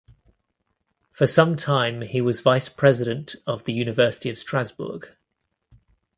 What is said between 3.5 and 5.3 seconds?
the University of Strasbourg.